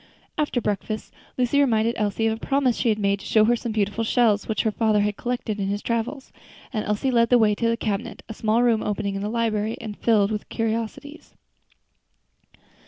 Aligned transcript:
After 0.35 0.59
breakfast 0.59 1.13
Lucy 1.37 1.59
reminded 1.59 1.93
Elsie 1.95 2.25
of 2.25 2.35
a 2.35 2.43
promise 2.43 2.75
she 2.75 2.89
had 2.89 2.97
made 2.97 3.19
to 3.19 3.25
show 3.27 3.45
her 3.45 3.55
some 3.55 3.71
beautiful 3.71 4.03
shells 4.03 4.47
which 4.47 4.63
her 4.63 4.71
father 4.71 5.01
had 5.01 5.15
collected 5.15 5.59
in 5.59 5.67
his 5.67 5.83
travels, 5.83 6.31
and 6.73 6.83
Elsie 6.85 7.11
led 7.11 7.29
the 7.29 7.37
way 7.37 7.53
to 7.53 7.69
the 7.69 7.77
cabinet, 7.77 8.23
a 8.27 8.33
small 8.33 8.63
room 8.63 8.81
opening 8.81 9.13
into 9.13 9.27
the 9.27 9.31
library, 9.31 9.77
and 9.79 9.95
filled 9.95 10.31
with 10.31 10.49
curiosities. 10.49 11.35